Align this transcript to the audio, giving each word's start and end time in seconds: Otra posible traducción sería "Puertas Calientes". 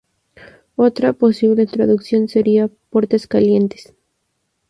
Otra 0.77 1.13
posible 1.13 1.67
traducción 1.67 2.27
sería 2.27 2.71
"Puertas 2.89 3.27
Calientes". 3.27 3.93